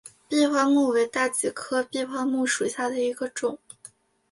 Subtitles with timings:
[0.27, 3.59] 闭花木为大戟科闭花木属下的一个种。